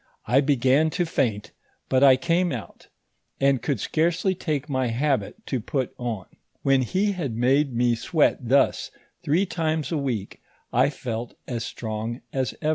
I 0.25 0.41
began 0.41 0.89
to 0.97 1.05
faint, 1.05 1.51
but 1.87 2.03
I 2.03 2.17
came 2.17 2.51
out, 2.51 2.87
and 3.39 3.61
could 3.61 3.79
scarcely 3.79 4.33
take 4.33 4.67
my 4.67 4.87
habit 4.87 5.45
to 5.45 5.59
put 5.59 5.93
on. 5.99 6.25
When 6.63 6.81
he 6.81 7.11
had 7.11 7.35
made 7.35 7.75
me 7.75 7.93
sweat 7.93 8.39
thus 8.49 8.89
three 9.21 9.45
times 9.45 9.91
a 9.91 9.99
week, 9.99 10.41
I 10.73 10.89
felt 10.89 11.35
as 11.47 11.63
strong 11.63 12.21
as 12.33 12.55
ever. 12.63 12.69